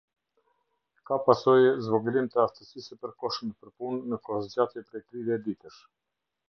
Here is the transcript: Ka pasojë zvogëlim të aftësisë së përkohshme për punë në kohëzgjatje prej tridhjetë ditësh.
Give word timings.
Ka 1.09 1.19
pasojë 1.27 1.75
zvogëlim 1.89 2.31
të 2.37 2.41
aftësisë 2.45 2.83
së 2.87 2.99
përkohshme 3.05 3.53
për 3.61 3.75
punë 3.77 4.03
në 4.15 4.21
kohëzgjatje 4.31 4.87
prej 4.91 5.05
tridhjetë 5.09 5.49
ditësh. 5.51 5.81